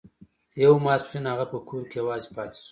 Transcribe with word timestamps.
يو 0.63 0.73
ماسپښين 0.85 1.23
هغه 1.31 1.45
په 1.51 1.57
کور 1.67 1.83
کې 1.89 1.97
يوازې 2.01 2.29
پاتې 2.35 2.57
شو. 2.63 2.69